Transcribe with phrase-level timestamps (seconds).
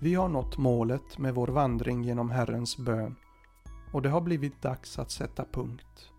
[0.00, 3.16] Vi har nått målet med vår vandring genom Herrens bön
[3.92, 6.10] och det har blivit dags att sätta punkt.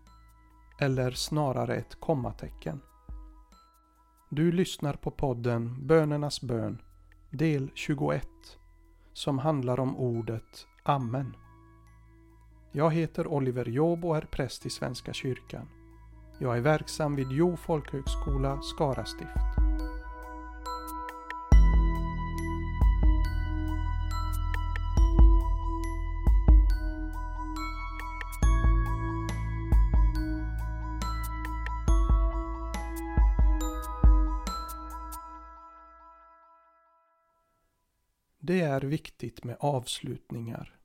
[0.80, 2.80] Eller snarare ett kommatecken.
[4.30, 6.82] Du lyssnar på podden Bönernas bön,
[7.30, 8.28] del 21,
[9.12, 11.36] som handlar om ordet Amen.
[12.72, 15.68] Jag heter Oliver Job och är präst i Svenska kyrkan.
[16.38, 19.57] Jag är verksam vid Jo folkhögskola, Skara stift.
[38.88, 40.78] Viktigt med avslutningar.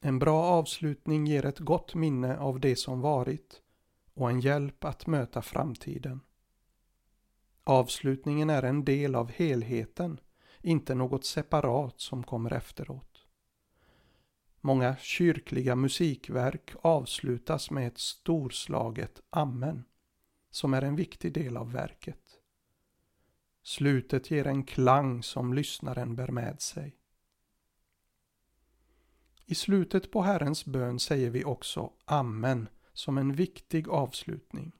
[0.00, 3.62] En bra avslutning ger ett gott minne av det som varit
[4.14, 6.20] och en hjälp att möta framtiden.
[7.64, 10.20] Avslutningen är en del av helheten,
[10.60, 13.26] inte något separat som kommer efteråt.
[14.60, 19.84] Många kyrkliga musikverk avslutas med ett storslaget Amen,
[20.50, 22.39] som är en viktig del av verket.
[23.70, 26.96] Slutet ger en klang som lyssnaren bär med sig.
[29.46, 34.72] I slutet på Herrens bön säger vi också Amen som en viktig avslutning.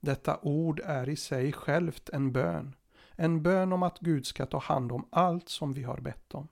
[0.00, 2.74] Detta ord är i sig självt en bön.
[3.12, 6.48] En bön om att Gud ska ta hand om allt som vi har bett om.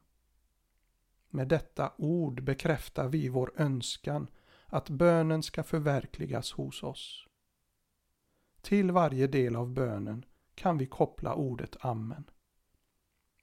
[1.28, 4.30] Med detta ord bekräftar vi vår önskan
[4.66, 7.26] att bönen ska förverkligas hos oss.
[8.60, 12.24] Till varje del av bönen kan vi koppla ordet Amen.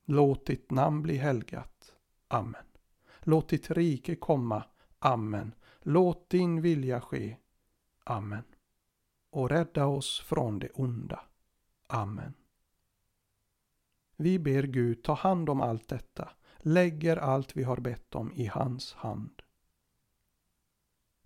[0.06, 1.96] Låt ditt namn bli helgat.
[2.28, 2.66] Amen.
[3.20, 4.64] Låt ditt rike komma.
[5.00, 5.56] Amen.
[5.80, 7.38] Låt din vilja ske.
[8.04, 8.44] Amen.
[9.30, 11.20] Och rädda oss från det onda.
[11.88, 12.34] Amen.
[14.16, 18.46] Vi ber Gud ta hand om allt detta, lägger allt vi har bett om i
[18.46, 19.42] hans hand.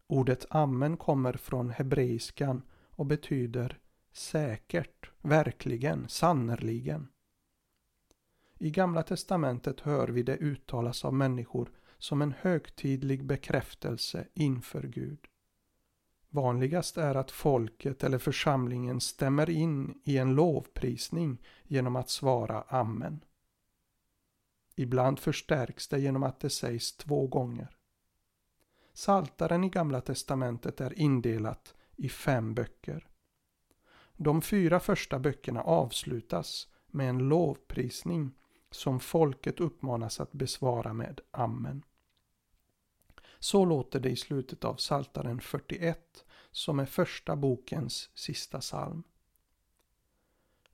[0.08, 3.80] Ordet Amen kommer från hebreiskan och betyder
[4.16, 7.08] säkert, verkligen, sannerligen.
[8.60, 15.20] I Gamla testamentet hör vi det uttalas av människor som en högtidlig bekräftelse inför Gud.
[16.30, 23.26] Vanligast är att folket eller församlingen stämmer in i en lovprisning genom att svara Amen.
[24.76, 27.78] Ibland förstärks det genom att det sägs två gånger.
[28.94, 33.08] Saltaren i Gamla testamentet är indelat i fem böcker.
[34.18, 38.32] De fyra första böckerna avslutas med en lovprisning
[38.72, 41.84] som folket uppmanas att besvara med Amen.
[43.40, 49.04] Så låter det i slutet av Saltaren 41 som är första bokens sista psalm.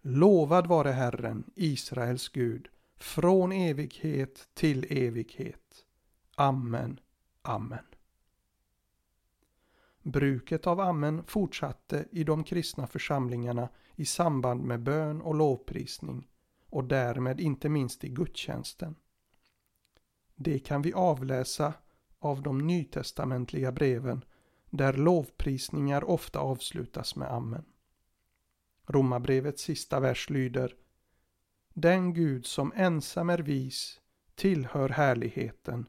[0.01, 5.85] Lovad vare Herren, Israels Gud, från evighet till evighet.
[6.35, 6.99] Amen,
[7.41, 7.85] amen.
[10.03, 16.27] Bruket av amen fortsatte i de kristna församlingarna i samband med bön och lovprisning
[16.69, 18.95] och därmed inte minst i gudstjänsten.
[20.35, 21.73] Det kan vi avläsa
[22.19, 24.25] av de nytestamentliga breven
[24.69, 27.65] där lovprisningar ofta avslutas med amen.
[28.87, 30.75] Romarbrevets sista vers lyder
[31.73, 34.01] Den Gud som ensam är vis
[34.35, 35.85] tillhör härligheten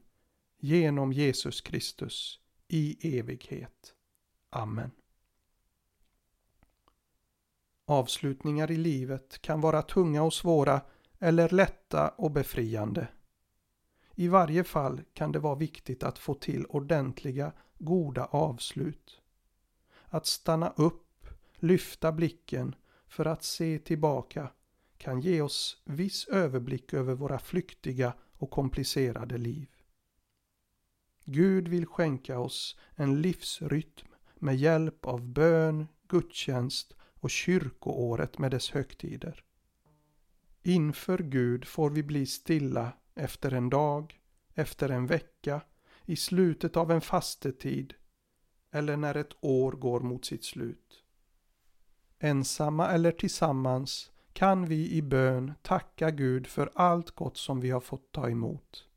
[0.59, 3.92] genom Jesus Kristus i evighet.
[4.55, 4.91] Amen.
[7.85, 10.81] Avslutningar i livet kan vara tunga och svåra
[11.19, 13.07] eller lätta och befriande.
[14.15, 19.21] I varje fall kan det vara viktigt att få till ordentliga, goda avslut.
[20.05, 22.75] Att stanna upp, lyfta blicken
[23.07, 24.51] för att se tillbaka
[24.97, 29.69] kan ge oss viss överblick över våra flyktiga och komplicerade liv.
[31.25, 38.71] Gud vill skänka oss en livsrytm med hjälp av bön, gudstjänst och kyrkoåret med dess
[38.71, 39.43] högtider.
[40.63, 44.19] Inför Gud får vi bli stilla efter en dag,
[44.53, 45.61] efter en vecka,
[46.05, 47.93] i slutet av en fastetid
[48.71, 51.03] eller när ett år går mot sitt slut.
[52.19, 57.79] Ensamma eller tillsammans kan vi i bön tacka Gud för allt gott som vi har
[57.79, 58.87] fått ta emot.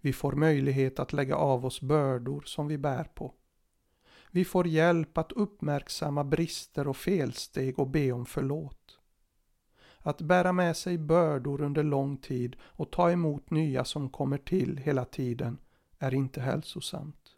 [0.00, 3.34] Vi får möjlighet att lägga av oss bördor som vi bär på.
[4.36, 8.98] Vi får hjälp att uppmärksamma brister och felsteg och be om förlåt.
[9.98, 14.76] Att bära med sig bördor under lång tid och ta emot nya som kommer till
[14.76, 15.58] hela tiden
[15.98, 17.36] är inte hälsosamt.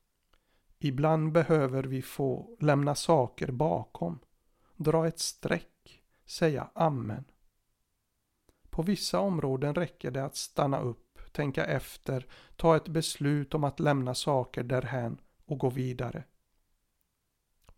[0.79, 4.19] Ibland behöver vi få lämna saker bakom,
[4.77, 7.25] dra ett streck, säga amen.
[8.71, 13.81] På vissa områden räcker det att stanna upp, tänka efter, ta ett beslut om att
[13.81, 16.25] lämna saker därhän och gå vidare.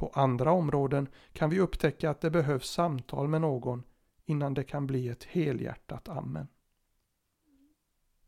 [0.01, 3.83] På andra områden kan vi upptäcka att det behövs samtal med någon
[4.25, 6.49] innan det kan bli ett helhjärtat amen.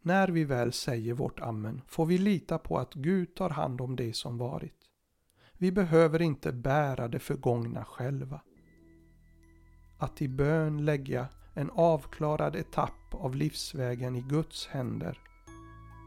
[0.03, 3.97] När vi väl säger vårt amen får vi lita på att Gud tar hand om
[3.97, 4.77] det som varit.
[5.53, 8.41] Vi behöver inte bära det förgångna själva.
[9.99, 15.19] Att i bön lägga en avklarad etapp av livsvägen i Guds händer,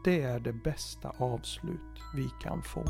[0.04, 2.84] det är det bästa avslut vi kan få.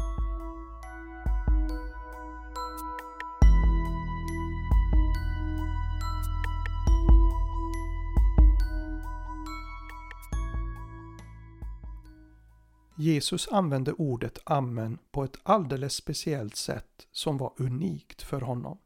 [12.98, 18.78] Jesus använde ordet amen på ett alldeles speciellt sätt som var unikt för honom.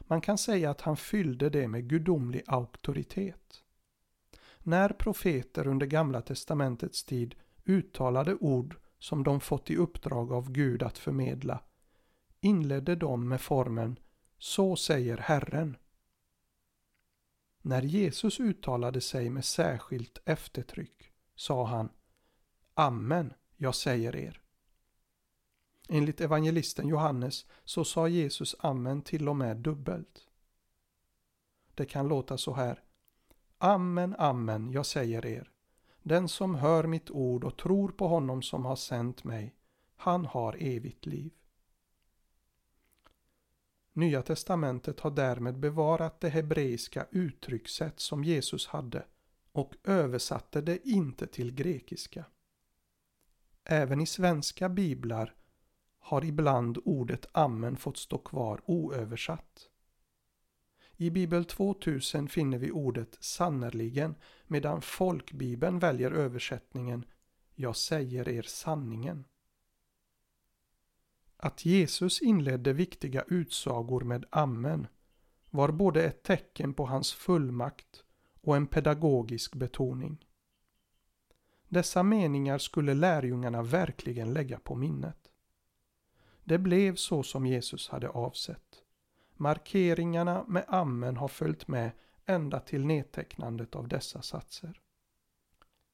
[0.00, 3.62] Man kan säga att han fyllde det med gudomlig auktoritet.
[4.58, 7.34] När profeter under Gamla testamentets tid
[7.64, 11.60] uttalade ord som de fått i uppdrag av Gud att förmedla
[12.40, 13.98] inledde de med formen
[14.38, 15.76] Så säger Herren.
[17.62, 21.88] När Jesus uttalade sig med särskilt eftertryck sa han
[22.80, 24.40] Amen, jag säger er.
[25.88, 30.28] Enligt evangelisten Johannes så sa Jesus amen till och med dubbelt.
[31.74, 32.82] Det kan låta så här.
[33.58, 35.50] Amen, amen, jag säger er.
[36.02, 39.54] Den som hör mitt ord och tror på honom som har sänt mig,
[39.96, 41.32] han har evigt liv.
[43.92, 49.06] Nya testamentet har därmed bevarat det hebreiska uttryckssätt som Jesus hade
[49.52, 52.24] och översatte det inte till grekiska.
[53.70, 55.34] Även i svenska biblar
[55.98, 59.68] har ibland ordet amen fått stå kvar oöversatt.
[60.96, 64.14] I Bibel 2000 finner vi ordet sannerligen
[64.46, 67.04] medan folkbibeln väljer översättningen
[67.54, 69.24] Jag säger er sanningen.
[71.36, 74.86] Att Jesus inledde viktiga utsagor med amen
[75.50, 78.04] var både ett tecken på hans fullmakt
[78.40, 80.27] och en pedagogisk betoning.
[81.68, 85.32] Dessa meningar skulle lärjungarna verkligen lägga på minnet.
[86.44, 88.82] Det blev så som Jesus hade avsett.
[89.36, 91.90] Markeringarna med amen har följt med
[92.26, 94.80] ända till nedtecknandet av dessa satser.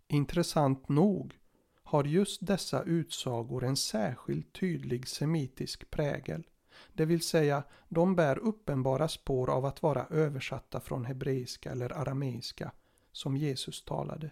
[0.08, 1.38] Intressant nog
[1.82, 6.46] har just dessa utsagor en särskilt tydlig semitisk prägel,
[6.92, 12.72] det vill säga de bär uppenbara spår av att vara översatta från hebreiska eller arameiska
[13.12, 14.30] som Jesus talade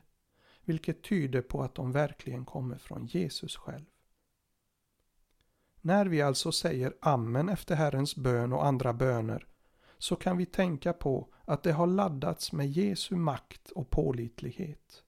[0.65, 3.85] vilket tyder på att de verkligen kommer från Jesus själv.
[5.81, 9.47] När vi alltså säger Amen efter Herrens bön och andra böner
[9.99, 15.03] så kan vi tänka på att det har laddats med Jesu makt och pålitlighet.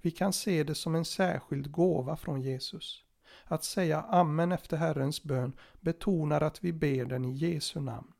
[0.00, 3.04] Vi kan se det som en särskild gåva från Jesus.
[3.44, 8.12] Att säga Amen efter Herrens bön betonar att vi ber den i Jesu namn.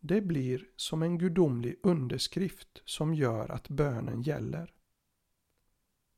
[0.00, 4.72] Det blir som en gudomlig underskrift som gör att bönen gäller.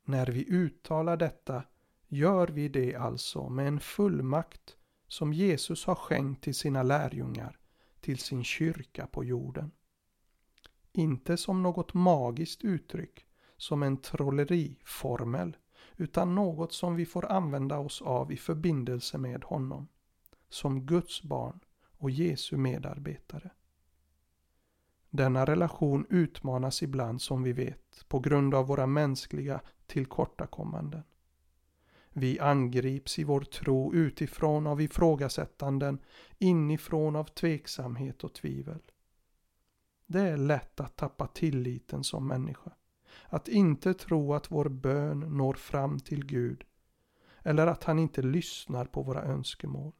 [0.04, 1.62] När vi uttalar detta
[2.08, 4.76] gör vi det alltså med en fullmakt
[5.08, 7.58] som Jesus har skänkt till sina lärjungar,
[8.00, 9.70] till sin kyrka på jorden.
[10.92, 15.56] Inte som något magiskt uttryck, som en trolleriformel,
[15.96, 19.88] utan något som vi får använda oss av i förbindelse med honom,
[20.49, 21.61] som Guds barn
[21.99, 23.50] och Jesu medarbetare.
[25.11, 31.03] Denna relation utmanas ibland som vi vet på grund av våra mänskliga tillkortakommanden.
[32.11, 35.99] Vi angrips i vår tro utifrån av ifrågasättanden,
[36.38, 38.83] inifrån av tveksamhet och tvivel.
[40.07, 42.73] Det är lätt att tappa tilliten som människa.
[43.25, 46.64] Att inte tro att vår bön når fram till Gud
[47.43, 49.93] eller att han inte lyssnar på våra önskemål.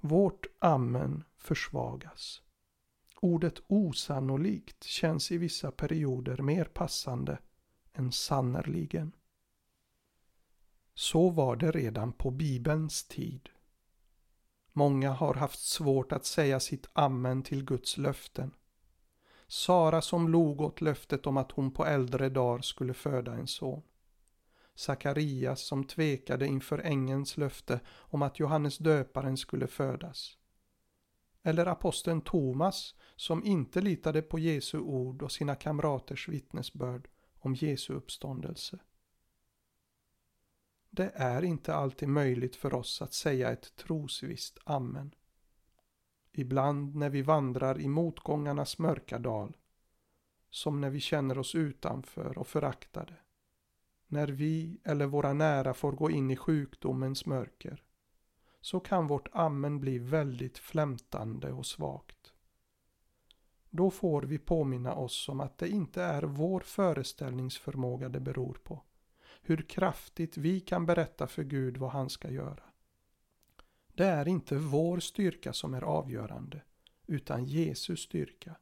[0.00, 2.42] Vårt amen försvagas.
[3.20, 7.38] Ordet osannolikt känns i vissa perioder mer passande
[7.98, 9.12] än sannerligen.
[10.94, 13.48] Så var det redan på Bibelns tid.
[14.72, 18.54] Många har haft svårt att säga sitt amen till Guds löften.
[19.46, 23.82] Sara som log åt löftet om att hon på äldre dagar skulle föda en son.
[24.74, 30.38] Sakarias som tvekade inför ängelns löfte om att Johannes döparen skulle födas.
[31.42, 37.94] Eller aposteln Thomas som inte litade på Jesu ord och sina kamraters vittnesbörd om Jesu
[37.94, 38.78] uppståndelse.
[40.90, 45.14] Det är inte alltid möjligt för oss att säga ett trosvisst amen.
[46.32, 49.56] Ibland när vi vandrar i motgångarnas mörka dal
[50.50, 53.14] som när vi känner oss utanför och föraktade.
[54.06, 57.84] När vi eller våra nära får gå in i sjukdomens mörker
[58.60, 62.17] så kan vårt amen bli väldigt flämtande och svagt.
[63.70, 68.82] Då får vi påminna oss om att det inte är vår föreställningsförmåga det beror på.
[69.42, 72.62] Hur kraftigt vi kan berätta för Gud vad han ska göra.
[73.94, 76.62] Det är inte vår styrka som är avgörande,
[77.06, 78.56] utan Jesus styrka.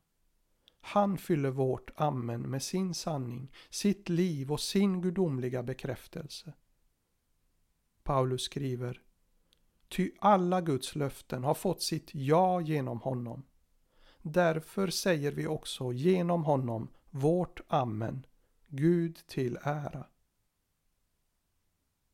[0.81, 6.53] Han fyller vårt amen med sin sanning, sitt liv och sin gudomliga bekräftelse.
[8.03, 9.03] Paulus skriver
[9.89, 13.45] Ty alla Guds löften har fått sitt ja genom honom.
[14.23, 18.27] Därför säger vi också genom honom vårt amen,
[18.67, 20.07] Gud till ära.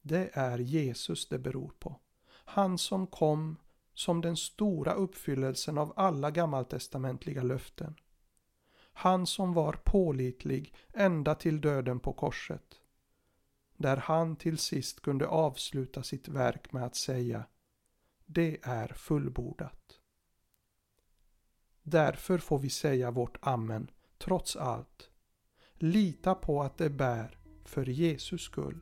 [0.02, 2.00] Det är Jesus det beror på.
[2.44, 3.56] Han som kom
[3.94, 7.94] som den stora uppfyllelsen av alla gammaltestamentliga löften.
[8.92, 12.80] Han som var pålitlig ända till döden på korset.
[13.76, 17.44] Där han till sist kunde avsluta sitt verk med att säga
[18.26, 20.01] Det är fullbordat.
[21.82, 25.08] Därför får vi säga vårt amen trots allt.
[25.74, 28.80] Lita på att det bär för Jesus skull.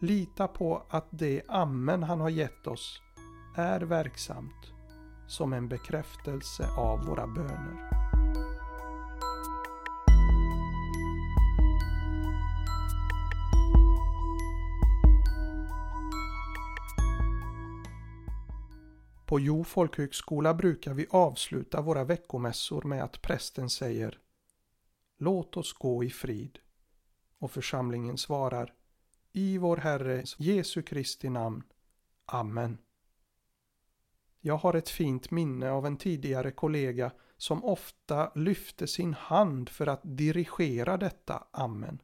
[0.00, 3.00] Lita på att det amen han har gett oss
[3.56, 4.72] är verksamt
[5.28, 8.03] som en bekräftelse av våra böner.
[19.26, 24.18] På Jo folkhögskola brukar vi avsluta våra veckomässor med att prästen säger
[25.18, 26.58] Låt oss gå i frid.
[27.38, 28.74] Och församlingen svarar
[29.32, 31.62] I vår Herre Jesu Kristi namn.
[32.26, 32.78] Amen.
[34.40, 39.86] Jag har ett fint minne av en tidigare kollega som ofta lyfte sin hand för
[39.86, 42.02] att dirigera detta amen.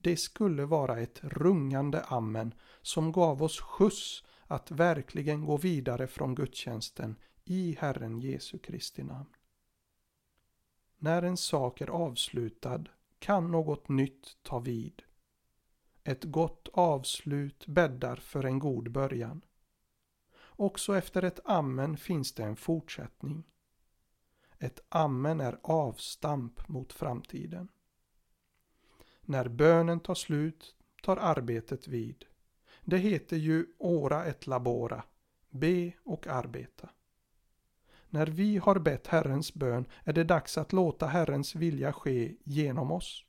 [0.00, 6.34] Det skulle vara ett rungande amen som gav oss skjuts att verkligen gå vidare från
[6.34, 9.34] gudstjänsten i Herren Jesu Kristi namn.
[10.98, 12.84] När en sak är avslutad
[13.18, 15.02] kan något nytt ta vid.
[16.04, 19.44] Ett gott avslut bäddar för en god början.
[20.40, 23.44] Också efter ett amen finns det en fortsättning.
[24.58, 27.68] Ett amen är avstamp mot framtiden.
[29.20, 32.24] När bönen tar slut tar arbetet vid.
[32.90, 35.02] Det heter ju ora et labora,
[35.50, 36.88] be och arbeta.
[38.08, 42.92] När vi har bett Herrens bön är det dags att låta Herrens vilja ske genom
[42.92, 43.24] oss.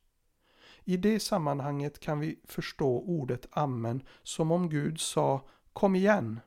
[0.84, 5.42] I det sammanhanget kan vi förstå ordet amen som om Gud sa
[5.74, 6.40] kom igen,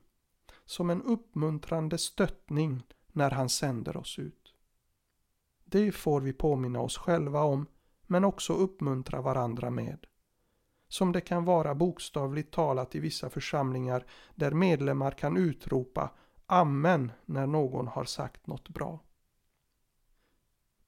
[0.65, 4.55] som en uppmuntrande stöttning när han sänder oss ut.
[5.65, 7.67] Det får vi påminna oss själva om,
[8.07, 10.07] men också uppmuntra varandra med
[10.93, 16.11] som det kan vara bokstavligt talat i vissa församlingar där medlemmar kan utropa
[16.47, 19.01] Amen när någon har sagt något bra.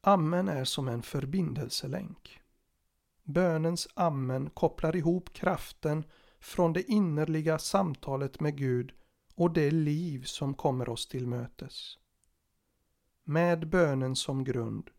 [0.00, 2.40] Amen är som en förbindelselänk.
[3.23, 6.04] Bönens amen kopplar ihop kraften
[6.40, 8.92] från det innerliga samtalet med Gud
[9.34, 11.99] och det liv som kommer oss till mötes.
[13.25, 14.90] Med bönen som grund,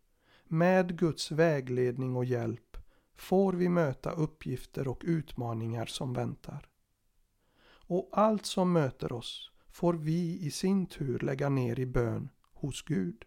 [0.44, 2.65] med Guds vägledning och hjälp
[3.16, 6.68] får vi möta uppgifter och utmaningar som väntar.
[7.88, 12.82] Och allt som möter oss får vi i sin tur lägga ner i bön hos
[12.82, 13.24] Gud.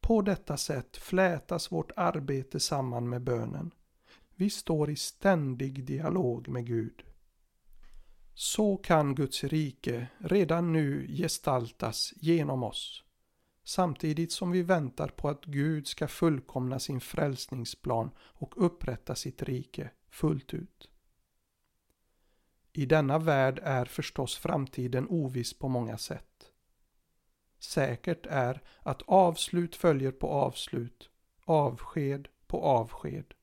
[0.00, 3.70] På detta sätt flätas vårt arbete samman med bönen.
[4.34, 7.02] Vi står i ständig dialog med Gud.
[8.34, 13.04] Så kan Guds rike redan nu gestaltas genom oss
[13.64, 19.90] samtidigt som vi väntar på att Gud ska fullkomna sin frälsningsplan och upprätta sitt rike
[20.10, 20.88] fullt ut.
[22.72, 26.52] I denna värld är förstås framtiden oviss på många sätt.
[27.58, 31.10] Säkert är att avslut följer på avslut,
[31.44, 33.34] avsked på avsked.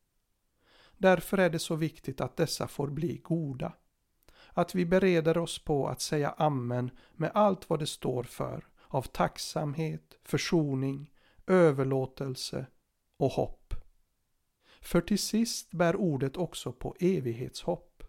[0.98, 3.74] Därför är det så viktigt att dessa får bli goda.
[4.54, 9.02] Att vi bereder oss på att säga amen med allt vad det står för av
[9.02, 11.12] tacksamhet, försoning,
[11.48, 12.66] överlåtelse
[13.18, 13.74] och hopp.
[14.82, 18.04] För till sist bär ordet också på evighetshopp.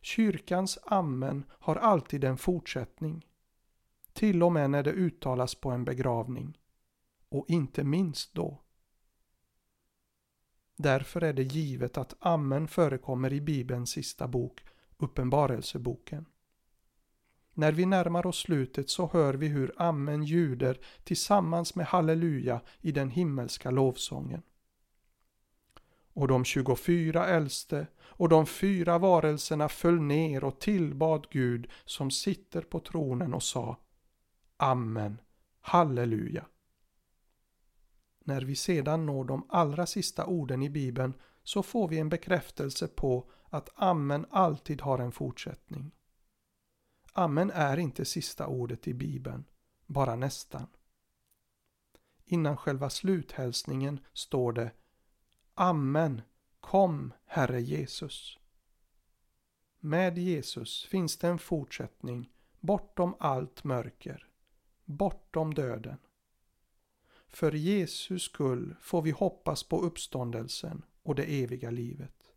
[0.00, 3.26] Kyrkans amen har alltid en fortsättning.
[4.12, 6.58] Till och med när det uttalas på en begravning.
[7.28, 8.60] Och inte minst då.
[10.76, 14.60] Därför är det givet att amen förekommer i Bibelns sista bok,
[14.96, 16.26] Uppenbarelseboken.
[17.54, 22.92] När vi närmar oss slutet så hör vi hur amen ljuder tillsammans med halleluja i
[22.92, 24.42] den himmelska lovsången.
[26.12, 32.62] Och de 24 äldste och de fyra varelserna föll ner och tillbad Gud som sitter
[32.62, 33.76] på tronen och sa
[34.56, 35.20] Amen,
[35.60, 36.46] halleluja.
[38.24, 42.88] När vi sedan når de allra sista orden i Bibeln så får vi en bekräftelse
[42.88, 45.90] på att Amen alltid har en fortsättning.
[47.16, 49.44] Amen är inte sista ordet i Bibeln,
[49.86, 50.66] bara nästan.
[52.24, 54.70] Innan själva sluthälsningen står det
[55.54, 56.22] Amen,
[56.60, 58.38] kom Herre Jesus.
[59.78, 62.30] Med Jesus finns det en fortsättning
[62.60, 64.28] bortom allt mörker,
[64.84, 65.98] bortom döden.
[67.28, 72.32] För Jesus skull får vi hoppas på uppståndelsen och det eviga livet.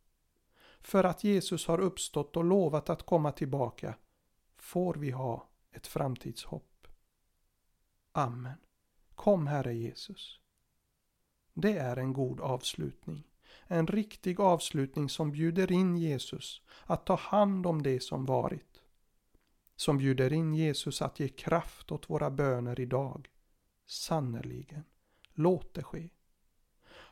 [0.80, 3.96] För att Jesus har uppstått och lovat att komma tillbaka
[4.58, 6.88] får vi ha ett framtidshopp.
[8.12, 8.58] Amen.
[9.16, 10.40] Kom Herre Jesus.
[11.54, 13.24] Det är en god avslutning.
[13.68, 18.82] En riktig avslutning som bjuder in Jesus att ta hand om det som varit.
[19.76, 23.30] Som bjuder in Jesus att ge kraft åt våra böner idag.
[23.86, 24.84] Sannerligen,
[25.34, 26.10] låt det ske.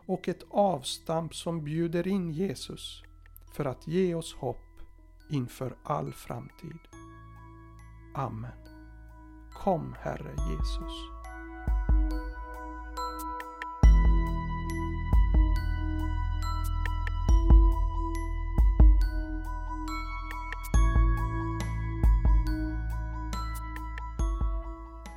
[0.08, 3.04] Och ett avstamp som bjuder in Jesus
[3.56, 4.82] för att ge oss hopp
[5.30, 6.95] inför all framtid.
[8.18, 8.52] Amen.
[9.54, 11.12] Kom Herre Jesus.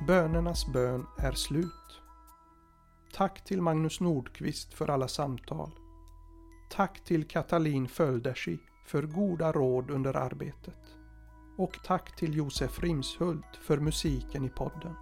[0.07, 2.01] Bönernas bön är slut.
[3.13, 5.71] Tack till Magnus Nordqvist för alla samtal.
[6.69, 10.98] Tack till Katalin Földersi för goda råd under arbetet.
[11.59, 14.95] Och tack till Josef Rimshult för musiken i podden.